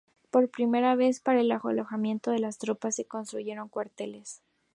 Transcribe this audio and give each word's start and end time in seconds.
Por 0.31 0.49
primera 0.49 0.95
vez 0.95 1.19
para 1.19 1.41
el 1.41 1.51
alojamiento 1.51 2.31
de 2.31 2.39
las 2.39 2.57
tropas 2.57 2.95
se 2.95 3.05
construyeron 3.05 3.69
cuarteles. 3.69 4.41